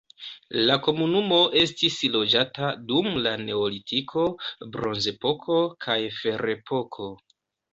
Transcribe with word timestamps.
La 0.69 0.75
komunumo 0.85 1.37
estis 1.63 1.97
loĝata 2.15 2.71
dum 2.91 3.09
la 3.27 3.35
neolitiko, 3.43 4.25
bronzepoko 4.77 5.61
kaj 5.87 5.99
ferepoko. 6.23 7.13